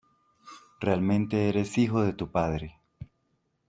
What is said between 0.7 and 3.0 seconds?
Realmente eres hijo de tu padre.